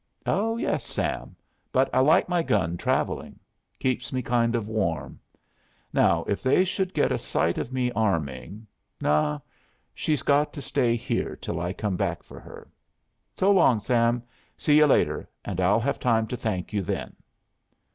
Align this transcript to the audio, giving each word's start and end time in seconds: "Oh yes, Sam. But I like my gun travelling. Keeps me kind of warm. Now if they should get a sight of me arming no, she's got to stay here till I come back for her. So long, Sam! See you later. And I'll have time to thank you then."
"Oh 0.25 0.57
yes, 0.57 0.83
Sam. 0.87 1.35
But 1.71 1.87
I 1.93 1.99
like 1.99 2.27
my 2.27 2.41
gun 2.41 2.75
travelling. 2.75 3.37
Keeps 3.77 4.11
me 4.11 4.23
kind 4.23 4.55
of 4.55 4.67
warm. 4.67 5.19
Now 5.93 6.23
if 6.23 6.41
they 6.41 6.65
should 6.65 6.91
get 6.95 7.11
a 7.11 7.19
sight 7.19 7.59
of 7.59 7.71
me 7.71 7.91
arming 7.91 8.65
no, 8.99 9.43
she's 9.93 10.23
got 10.23 10.53
to 10.53 10.59
stay 10.63 10.95
here 10.95 11.35
till 11.35 11.59
I 11.61 11.71
come 11.73 11.97
back 11.97 12.23
for 12.23 12.39
her. 12.39 12.67
So 13.37 13.51
long, 13.51 13.79
Sam! 13.79 14.23
See 14.57 14.77
you 14.77 14.87
later. 14.87 15.29
And 15.45 15.61
I'll 15.61 15.79
have 15.79 15.99
time 15.99 16.25
to 16.29 16.35
thank 16.35 16.73
you 16.73 16.81
then." 16.81 17.15